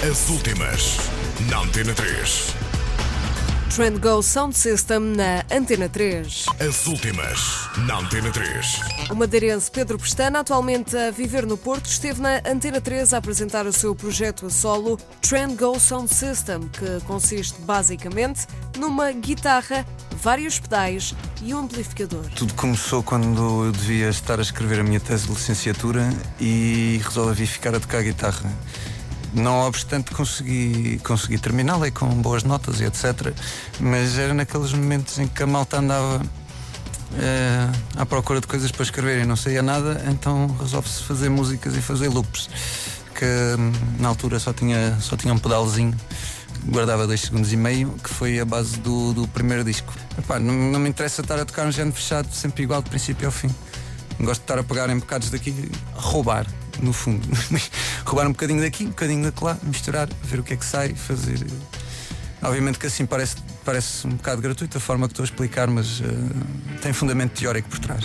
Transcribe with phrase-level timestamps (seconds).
[0.00, 0.96] As últimas
[1.50, 2.54] na Antena 3.
[3.74, 6.46] Trend Go Sound System na Antena 3.
[6.60, 8.80] As últimas na Antena 3.
[9.10, 13.66] O madeirense Pedro Pestana, atualmente a viver no Porto, esteve na Antena 3 a apresentar
[13.66, 18.46] o seu projeto a solo Trend Go Sound System, que consiste basicamente
[18.78, 19.84] numa guitarra,
[20.22, 21.12] vários pedais
[21.42, 22.24] e um amplificador.
[22.36, 26.08] Tudo começou quando eu devia estar a escrever a minha tese de licenciatura
[26.40, 28.48] e resolvi ficar a tocar guitarra.
[29.34, 33.34] Não obstante, consegui, consegui terminá-la e com boas notas e etc.
[33.78, 36.22] Mas era naqueles momentos em que a malta andava
[37.16, 41.76] eh, à procura de coisas para escrever e não saía nada, então resolve-se fazer músicas
[41.76, 42.48] e fazer loops.
[43.14, 43.24] Que
[43.58, 45.94] hum, na altura só tinha, só tinha um pedalzinho,
[46.66, 49.92] guardava dois segundos e meio, que foi a base do, do primeiro disco.
[50.16, 53.26] Epá, não, não me interessa estar a tocar um género fechado, sempre igual, de princípio
[53.26, 53.48] ao fim.
[54.20, 56.46] Gosto de estar a pegar em bocados daqui, roubar,
[56.82, 57.26] no fundo.
[58.04, 60.94] roubar um bocadinho daqui, um bocadinho de lá, misturar, ver o que é que sai,
[60.94, 61.46] fazer.
[62.42, 66.00] Obviamente que assim parece, parece um bocado gratuito a forma que estou a explicar, mas
[66.00, 68.04] eh, tem fundamento teórico por trás.